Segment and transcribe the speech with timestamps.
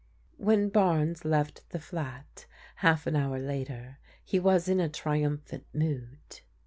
[0.37, 6.41] When Barnes left the flat half an hour later, he was in a triumphant mood.